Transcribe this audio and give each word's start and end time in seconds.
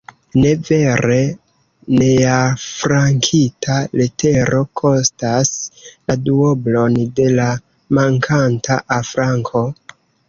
Ne 0.43 0.51
vere, 0.67 1.17
neafrankita 1.99 3.75
letero 4.01 4.63
kostas 4.81 5.53
la 5.77 6.19
duoblon 6.29 6.97
de 7.21 7.29
la 7.41 7.47
mankanta 7.99 8.81
afranko? 8.99 9.63